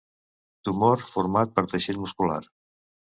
Tumor 0.69 0.95
format 1.09 1.51
per 1.59 1.65
teixit 1.73 1.99
muscular. 2.07 2.39